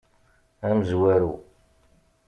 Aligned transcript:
Amezwaru. 0.67 1.31